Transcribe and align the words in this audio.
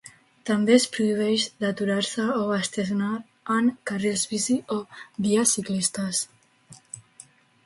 També 0.49 0.71
es 0.75 0.85
prohibeix 0.93 1.43
d’aturar-se 1.63 2.25
o 2.37 2.47
estacionar 2.57 3.11
en 3.57 3.69
carrils 3.91 4.25
bici 4.33 4.59
o 4.77 4.79
vies 5.27 5.55
ciclistes. 5.61 6.25